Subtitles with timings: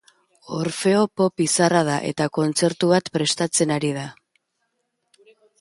[0.59, 4.11] Orfeo pop izarra da, eta kontzertu bat prestatzen ari da.